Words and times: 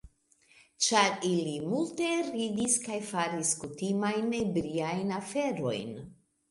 Ĉar 0.85 1.19
ili 1.31 1.53
multe 1.73 2.09
ridis 2.31 2.79
kaj 2.89 2.99
faris 3.13 3.55
kutimajn 3.63 4.35
ebriajn 4.43 5.19
aferojn. 5.23 5.99